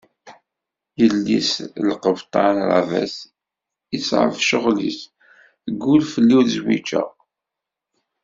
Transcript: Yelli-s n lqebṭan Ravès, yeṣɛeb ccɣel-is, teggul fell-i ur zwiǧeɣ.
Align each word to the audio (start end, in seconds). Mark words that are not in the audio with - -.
Yelli-s 0.99 1.51
n 1.83 1.85
lqebṭan 1.89 2.55
Ravès, 2.69 3.15
yeṣɛeb 3.91 4.33
ccɣel-is, 4.43 4.99
teggul 5.63 6.01
fell-i 6.13 6.35
ur 6.39 6.45
zwiǧeɣ. 6.55 7.09